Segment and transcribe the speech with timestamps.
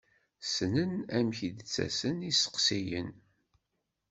[0.43, 3.09] Ssnen amek i d-ttasen yisteqsiyen.